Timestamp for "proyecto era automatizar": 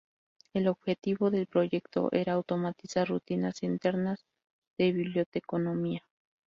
1.45-3.07